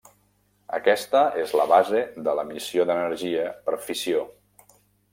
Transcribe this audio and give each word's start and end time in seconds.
Aquesta 0.77 1.21
és 1.43 1.53
la 1.61 1.67
base 1.73 2.03
de 2.29 2.35
l'emissió 2.41 2.89
d'energia 2.93 3.49
per 3.71 3.81
fissió. 3.89 4.29